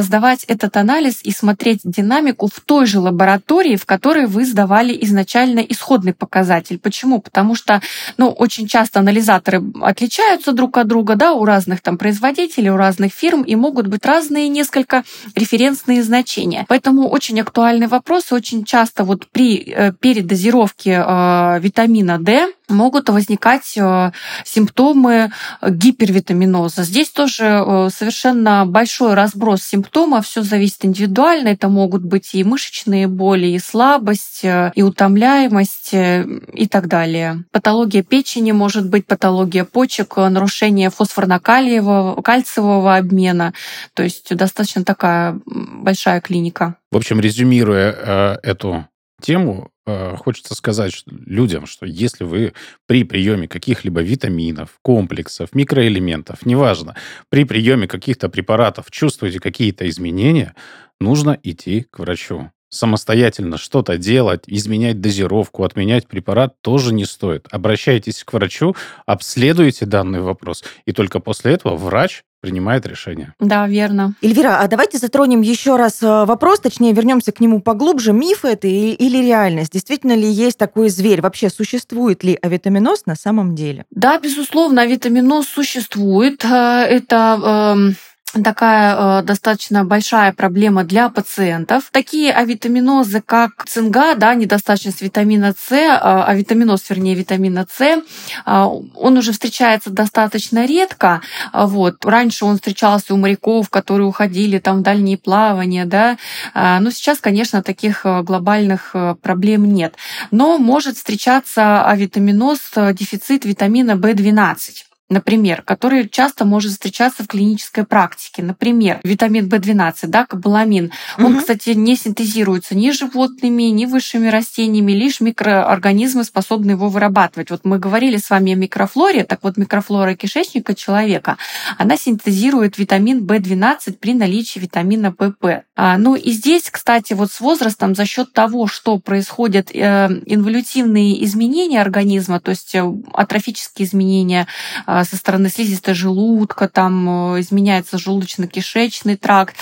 [0.00, 5.60] сдавать этот анализ и смотреть динамику в той же лаборатории, в которой вы сдавали изначально
[5.60, 6.78] исходный показатель.
[6.78, 7.20] Почему?
[7.20, 7.80] Потому что
[8.16, 13.12] ну, очень часто анализаторы отличаются друг от друга да, у разных там производителей, у разных
[13.12, 16.64] фирм, и могут быть разные несколько референсные значения.
[16.68, 18.32] Поэтому очень актуальный вопрос.
[18.32, 24.12] Очень часто вот при э, передозировке э, витамина D могут возникать э,
[24.44, 25.30] симптомы
[25.62, 26.82] гипервитаминоза.
[26.82, 31.48] Здесь тоже э, совершенно большой разброс симптомов, все зависит индивидуально.
[31.48, 37.44] Это могут быть и мышечные боли, и слабость, э, и утомляемость, и так далее.
[37.52, 43.54] Патология печени может быть, патология почек, нарушение фосфорно-калиевого, кальциевого обмена.
[43.94, 46.76] То есть достаточно такая большая клиника.
[46.90, 48.86] В общем, резюмируя эту
[49.22, 52.52] тему, э, хочется сказать людям, что если вы
[52.86, 56.96] при приеме каких-либо витаминов, комплексов, микроэлементов, неважно,
[57.30, 60.54] при приеме каких-то препаратов чувствуете какие-то изменения,
[61.00, 62.50] нужно идти к врачу.
[62.68, 67.46] Самостоятельно что-то делать, изменять дозировку, отменять препарат тоже не стоит.
[67.50, 73.32] Обращайтесь к врачу, обследуйте данный вопрос, и только после этого врач принимает решение.
[73.40, 74.14] Да, верно.
[74.20, 78.12] Эльвира, а давайте затронем еще раз э, вопрос, точнее вернемся к нему поглубже.
[78.12, 79.72] Миф это или реальность?
[79.72, 81.22] Действительно ли есть такой зверь?
[81.22, 83.86] Вообще существует ли авитаминоз на самом деле?
[83.90, 86.44] Да, безусловно, авитаминоз существует.
[86.44, 88.11] Э, это э
[88.42, 91.84] такая э, достаточно большая проблема для пациентов.
[91.90, 98.00] Такие авитаминозы, как цинга, да, недостаточность витамина С, э, авитаминоз, вернее, витамина С, э,
[98.46, 101.20] он уже встречается достаточно редко.
[101.52, 102.04] Вот.
[102.04, 106.16] Раньше он встречался у моряков, которые уходили там в дальние плавания, да,
[106.54, 109.94] но сейчас, конечно, таких глобальных проблем нет.
[110.30, 114.91] Но может встречаться авитаминоз, дефицит витамина В12.
[115.12, 118.42] Например, который часто может встречаться в клинической практике.
[118.42, 120.92] Например, витамин В12, да, кобаламин.
[121.18, 121.38] Он, угу.
[121.38, 127.50] кстати, не синтезируется ни животными, ни высшими растениями, лишь микроорганизмы способны его вырабатывать.
[127.50, 131.36] Вот мы говорили с вами о микрофлоре, так вот микрофлора кишечника человека,
[131.78, 135.64] она синтезирует витамин В12 при наличии витамина ПП.
[135.76, 141.24] А, ну и здесь, кстати, вот с возрастом за счет того, что происходят э, инволютивные
[141.24, 144.46] изменения организма, то есть э, атрофические изменения
[144.86, 149.56] э, со стороны слизистой желудка, там изменяется желудочно-кишечный тракт,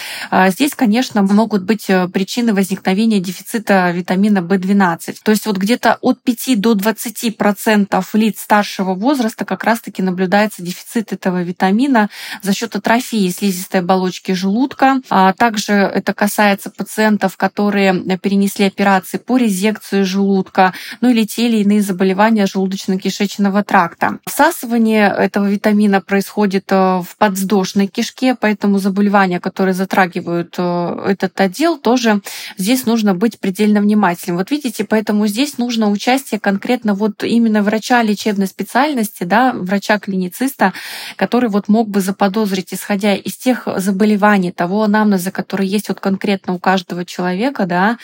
[0.48, 5.16] здесь, конечно, могут быть причины возникновения дефицита витамина В12.
[5.22, 10.62] То есть вот где-то от 5 до 20 процентов лиц старшего возраста как раз-таки наблюдается
[10.62, 12.08] дефицит этого витамина
[12.42, 15.00] за счет атрофии слизистой оболочки желудка.
[15.10, 21.62] А также это касается пациентов, которые перенесли операции по резекции желудка, ну или те или
[21.62, 24.18] иные заболевания желудочно-кишечного тракта.
[24.26, 31.78] Всасывание этого витамина происходит э, в подвздошной кишке, поэтому заболевания, которые затрагивают э, этот отдел,
[31.78, 32.20] тоже
[32.58, 34.38] здесь нужно быть предельно внимательным.
[34.38, 40.72] Вот видите, поэтому здесь нужно участие конкретно вот именно врача лечебной специальности, да, врача-клинициста,
[41.14, 46.54] который вот мог бы заподозрить, исходя из тех заболеваний, того анамнеза, который есть вот конкретно
[46.54, 47.98] у каждого человека, да,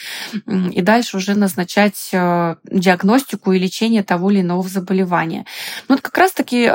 [0.47, 5.45] и дальше уже назначать э, диагностику и лечение того или иного заболевания.
[5.89, 6.67] Ну, вот как раз-таки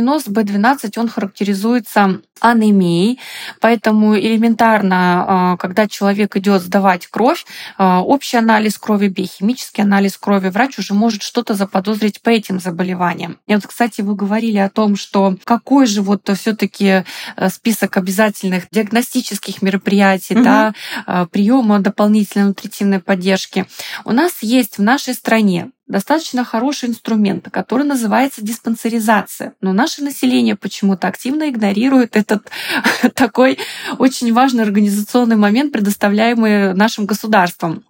[0.00, 3.18] авитаминоз B12, он характеризуется анемией,
[3.60, 7.44] поэтому элементарно, э, когда человек идет сдавать кровь,
[7.78, 13.38] э, общий анализ крови, биохимический анализ крови, врач уже может что-то заподозрить по этим заболеваниям.
[13.46, 17.04] И вот, кстати, вы говорили о том, что какой же вот все-таки
[17.50, 20.44] список обязательных диагностических мероприятий, угу.
[20.44, 20.74] да,
[21.30, 23.66] приема дополнительной нутритивной поддержки.
[24.04, 29.54] У нас есть в нашей стране достаточно хороший инструмент, который называется диспансеризация.
[29.60, 32.50] Но наше население почему-то активно игнорирует этот
[33.14, 33.58] такой
[33.98, 37.84] очень важный организационный момент, предоставляемый нашим государством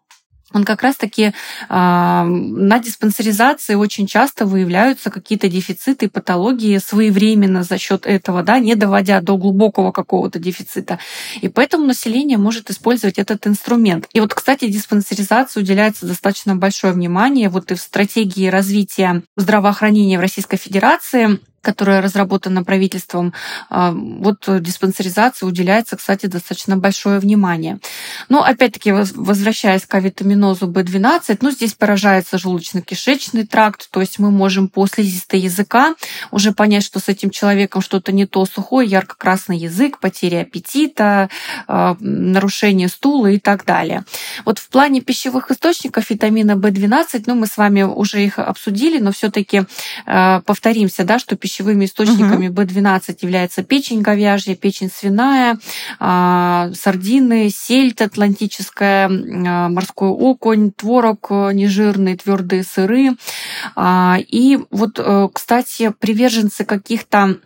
[0.53, 1.33] он как раз-таки э,
[1.69, 9.21] на диспансеризации очень часто выявляются какие-то дефициты патологии своевременно за счет этого, да, не доводя
[9.21, 10.99] до глубокого какого-то дефицита.
[11.41, 14.07] И поэтому население может использовать этот инструмент.
[14.13, 17.49] И вот, кстати, диспансеризации уделяется достаточно большое внимание.
[17.49, 23.33] Вот и в стратегии развития здравоохранения в Российской Федерации которая разработана правительством,
[23.69, 27.79] а, вот диспансеризации уделяется, кстати, достаточно большое внимание.
[28.29, 34.69] Но опять-таки, возвращаясь к авитаминозу B12, ну, здесь поражается желудочно-кишечный тракт, то есть мы можем
[34.69, 35.95] по слизистой языка
[36.31, 41.29] уже понять, что с этим человеком что-то не то, сухой, ярко-красный язык, потеря аппетита,
[41.67, 44.05] а, нарушение стула и так далее.
[44.45, 49.13] Вот в плане пищевых источников витамина B12, ну, мы с вами уже их обсудили, но
[49.13, 49.63] все таки
[50.07, 52.63] а, повторимся, да, что пищевыми источниками угу.
[52.63, 55.59] B12 является печень говяжья, печень свиная,
[55.99, 63.17] а, сардины, сельдь атлантическая, а, морской окунь, творог э, нежирный, твердые сыры.
[63.75, 67.39] А, и вот, э, кстати, приверженцы каких-то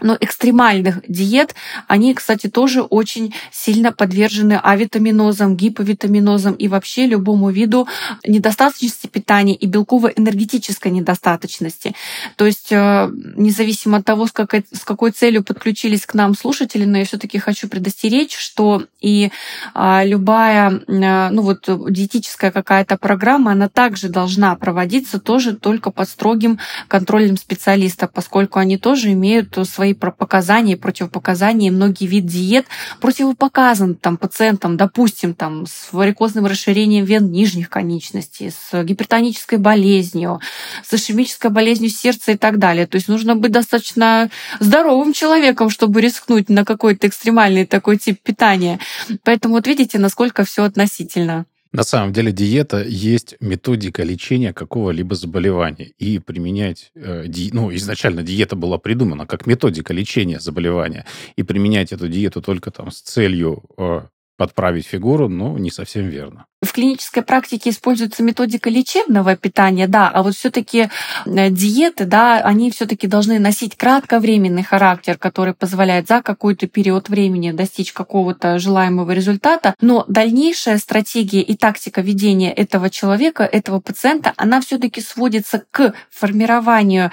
[0.00, 1.54] но экстремальных диет,
[1.86, 7.86] они, кстати, тоже очень сильно подвержены авитаминозам, гиповитаминозам и вообще любому виду
[8.26, 11.94] недостаточности питания и белково-энергетической недостаточности.
[12.36, 16.84] То есть э, независимо от того, с какой, с какой целью подключились к нам слушатели,
[16.84, 19.30] но я все таки хочу предостеречь, что и
[19.74, 26.08] а, любая э, ну вот, диетическая какая-то программа, она также должна проводиться тоже только под
[26.08, 32.66] строгим контролем специалиста, поскольку они тоже имеют свои свои показания, противопоказания, многие виды диет
[33.00, 40.40] противопоказан там, пациентам, допустим, там, с варикозным расширением вен нижних конечностей, с гипертонической болезнью,
[40.82, 42.86] с ишемической болезнью сердца и так далее.
[42.86, 48.78] То есть нужно быть достаточно здоровым человеком, чтобы рискнуть на какой-то экстремальный такой тип питания.
[49.22, 51.44] Поэтому вот видите, насколько все относительно.
[51.74, 55.90] На самом деле диета есть методика лечения какого-либо заболевания.
[55.98, 56.92] И применять...
[56.94, 61.04] Э, ди, ну, изначально диета была придумана как методика лечения заболевания.
[61.34, 64.02] И применять эту диету только там с целью э,
[64.36, 66.46] подправить фигуру, ну, не совсем верно.
[66.64, 70.88] В клинической практике используется методика лечебного питания, да, а вот все-таки
[71.26, 77.50] э, диеты, да, они все-таки должны носить кратковременный характер, который позволяет за какой-то период времени
[77.50, 84.62] достичь какого-то желаемого результата, но дальнейшая стратегия и тактика ведения этого человека, этого пациента, она
[84.62, 87.10] все-таки сводится к формированию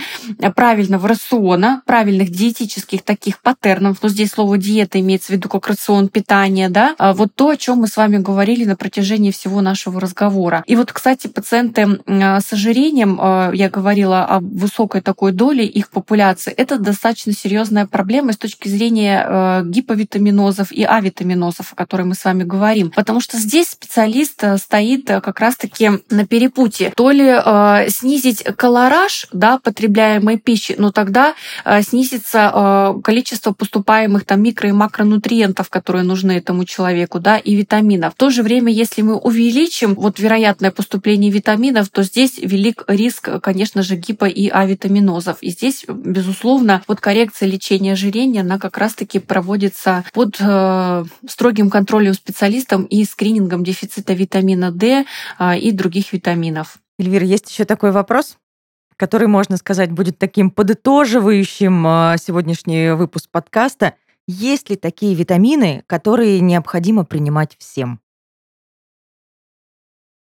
[0.55, 6.07] правильного рациона, правильных диетических таких паттернов, но здесь слово диета имеется в виду как рацион
[6.07, 9.61] питания, да, а вот то, о чем мы с вами говорили на протяжении всего всего
[9.61, 10.63] нашего разговора.
[10.67, 13.19] И вот, кстати, пациенты с ожирением,
[13.53, 19.63] я говорила о высокой такой доле их популяции, это достаточно серьезная проблема с точки зрения
[19.65, 22.91] гиповитаминозов и авитаминозов, о которых мы с вами говорим.
[22.91, 26.93] Потому что здесь специалист стоит как раз-таки на перепутье.
[26.95, 27.35] То ли
[27.89, 31.33] снизить колораж да, потребляемой пищи, но тогда
[31.81, 38.13] снизится количество поступаемых там микро и макронутриентов, которые нужны этому человеку, да, и витаминов.
[38.13, 43.29] В то же время, если мы увеличим вот вероятное поступление витаминов, то здесь велик риск,
[43.41, 45.41] конечно же, гипо- и авитаминозов.
[45.41, 52.13] И здесь, безусловно, вот коррекция лечения ожирения, она как раз-таки проводится под э, строгим контролем
[52.13, 55.05] специалистом и скринингом дефицита витамина D
[55.39, 56.77] э, и других витаминов.
[56.99, 58.37] Эльвира, есть еще такой вопрос?
[58.97, 63.95] который, можно сказать, будет таким подытоживающим э, сегодняшний выпуск подкаста.
[64.27, 67.99] Есть ли такие витамины, которые необходимо принимать всем?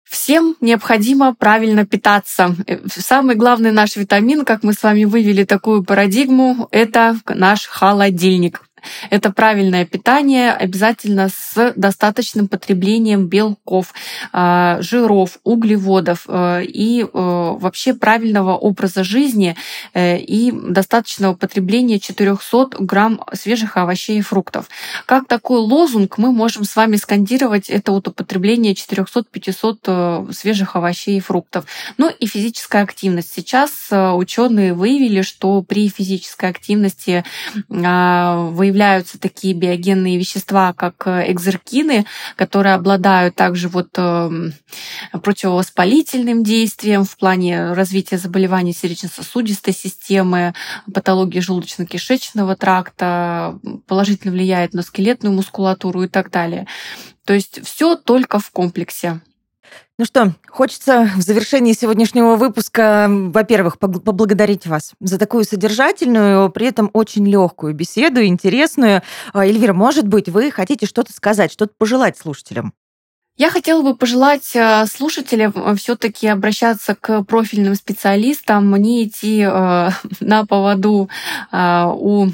[0.06, 2.56] Всем необходимо правильно питаться.
[2.68, 8.62] Э, самый главный наш витамин, как мы с вами вывели такую парадигму, это наш холодильник.
[9.10, 13.94] Это правильное питание, обязательно с достаточным потреблением белков,
[14.32, 19.56] а, жиров, углеводов э, и э, вообще правильного образа жизни
[19.94, 24.70] э, и достаточного потребления 400 грамм свежих овощей и фруктов.
[25.06, 31.22] Как такой лозунг мы можем с вами скандировать это вот употребление 400-500 свежих овощей и
[31.22, 31.66] фруктов.
[31.98, 33.32] Ну и физическая активность.
[33.34, 37.24] Сейчас ученые выявили, что при физической активности
[37.70, 42.06] а, выявляется выявляются такие биогенные вещества, как э, экзеркины,
[42.36, 44.54] которые обладают также вот эм,
[45.14, 50.54] противовоспалительным действием в плане развития заболеваний сердечно-сосудистой системы,
[50.94, 53.58] патологии желудочно-кишечного тракта,
[53.88, 56.68] положительно влияет на скелетную мускулатуру и так далее.
[57.24, 59.22] То есть все только в комплексе.
[59.98, 66.90] Ну что, хочется в завершении сегодняшнего выпуска, во-первых, поблагодарить вас за такую содержательную, при этом
[66.92, 69.04] очень легкую беседу, интересную.
[69.32, 72.74] А, Эльвира, может быть, вы хотите что-то сказать, что-то пожелать слушателям?
[73.38, 79.90] Я хотела бы пожелать э, слушателям э, все-таки обращаться к профильным специалистам, не идти э,
[80.20, 81.10] на поводу
[81.52, 82.28] у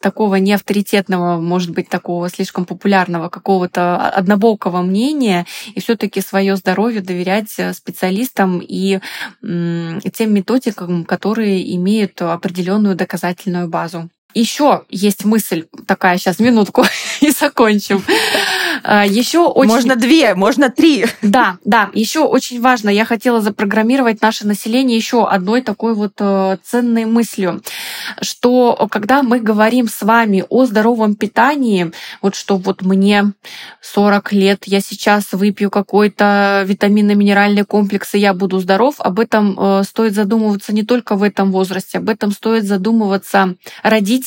[0.00, 7.54] такого неавторитетного, может быть, такого слишком популярного какого-то однобокого мнения и все-таки свое здоровье доверять
[7.58, 9.00] э, специалистам и
[9.40, 14.10] тем методикам, которые имеют определенную доказательную базу.
[14.34, 16.84] Еще есть мысль такая, сейчас минутку
[17.20, 18.02] и закончим.
[18.82, 19.70] А, еще очень...
[19.70, 21.06] Можно две, можно три.
[21.22, 21.90] Да, да.
[21.94, 27.62] Еще очень важно, я хотела запрограммировать наше население еще одной такой вот э, ценной мыслью,
[28.20, 33.32] что когда мы говорим с вами о здоровом питании, вот что вот мне
[33.80, 39.82] 40 лет, я сейчас выпью какой-то витаминно-минеральный комплекс, и я буду здоров, об этом э,
[39.84, 44.23] стоит задумываться не только в этом возрасте, об этом стоит задумываться родителям,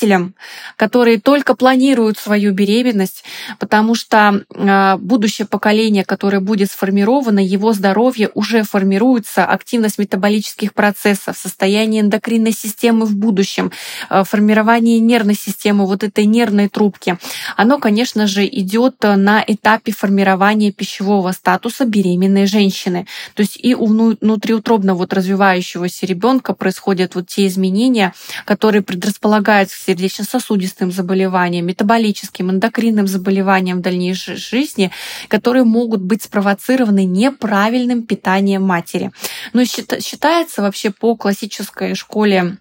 [0.75, 3.23] которые только планируют свою беременность,
[3.59, 11.37] потому что а, будущее поколение, которое будет сформировано, его здоровье уже формируется, активность метаболических процессов,
[11.37, 13.71] состояние эндокринной системы в будущем,
[14.09, 17.17] а, формирование нервной системы, вот этой нервной трубки,
[17.57, 23.07] оно, конечно же, идет на этапе формирования пищевого статуса беременной женщины.
[23.33, 28.13] То есть и у внутриутробно вот развивающегося ребенка происходят вот те изменения,
[28.45, 34.91] которые предрасполагают сердечно-сосудистым заболеваниям, метаболическим, эндокринным заболеваниям в дальнейшем жизни,
[35.29, 39.11] которые могут быть спровоцированы неправильным питанием матери.
[39.53, 42.57] Но считается вообще по классической школе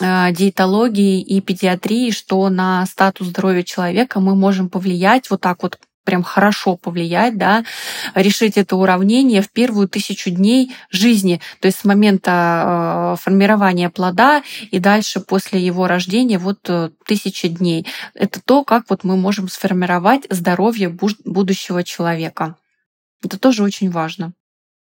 [0.00, 5.78] э, диетологии и педиатрии, что на статус здоровья человека мы можем повлиять вот так вот
[6.06, 7.64] прям хорошо повлиять, да,
[8.14, 14.42] решить это уравнение в первую тысячу дней жизни, то есть с момента э, формирования плода
[14.70, 17.86] и дальше после его рождения вот э, тысяча дней.
[18.14, 22.56] Это то, как вот мы можем сформировать здоровье будущего человека.
[23.22, 24.32] Это тоже очень важно.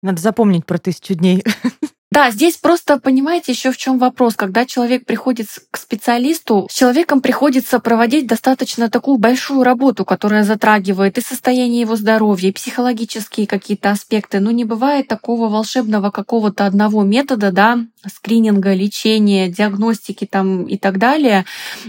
[0.03, 1.43] Надо запомнить про тысячу дней.
[2.09, 4.35] Да, здесь просто понимаете еще в чем вопрос.
[4.35, 11.17] Когда человек приходит к специалисту, с человеком приходится проводить достаточно такую большую работу, которая затрагивает
[11.17, 14.39] и состояние его здоровья, и психологические какие-то аспекты.
[14.39, 17.79] Но не бывает такого волшебного какого-то одного метода, да,
[18.13, 21.45] скрининга, лечения, диагностики там и так далее,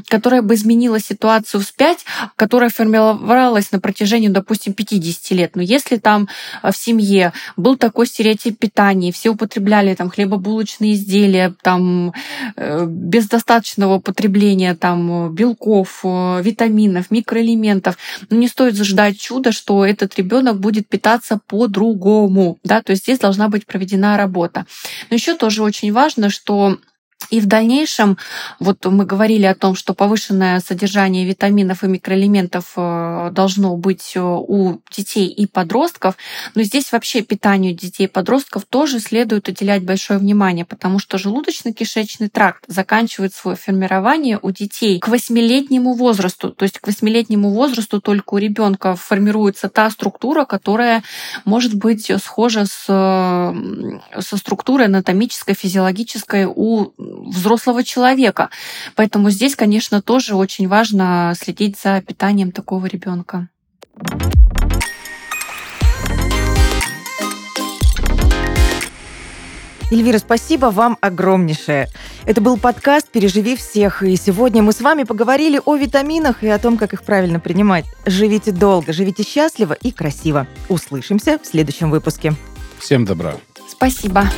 [0.08, 2.04] которая бы изменила ситуацию вспять,
[2.36, 5.56] которая формировалась на протяжении, допустим, 50 лет.
[5.56, 6.28] Но если там
[6.62, 12.12] в семье был такой стереотип питания, все употребляли там хлебобулочные изделия, там
[12.56, 17.96] э, без достаточного употребления там белков, э, витаминов, микроэлементов,
[18.30, 23.18] ну, не стоит ждать чуда, что этот ребенок будет питаться по-другому, да, то есть здесь
[23.18, 24.66] должна быть проведена работа.
[25.10, 26.78] Но еще тоже очень важно, что
[27.31, 28.16] и в дальнейшем,
[28.59, 34.20] вот мы говорили о том, что повышенное содержание витаминов и микроэлементов э, должно быть э,
[34.20, 36.16] у детей и подростков,
[36.55, 42.29] но здесь вообще питанию детей и подростков тоже следует уделять большое внимание, потому что желудочно-кишечный
[42.29, 48.35] тракт заканчивает свое формирование у детей к восьмилетнему возрасту, то есть к восьмилетнему возрасту только
[48.35, 51.03] у ребенка формируется та структура, которая
[51.45, 56.93] может быть схожа с, со структурой анатомической, физиологической у
[57.24, 58.50] взрослого человека.
[58.94, 63.48] Поэтому здесь, конечно, тоже очень важно следить за питанием такого ребенка.
[69.90, 71.88] Эльвира, спасибо вам огромнейшее.
[72.26, 76.58] Это был подкаст «Переживи всех», и сегодня мы с вами поговорили о витаминах и о
[76.58, 77.86] том, как их правильно принимать.
[78.04, 80.46] Живите долго, живите счастливо и красиво.
[80.68, 82.34] Услышимся в следующем выпуске.
[82.78, 83.34] Всем добра.
[83.66, 84.28] Спасибо.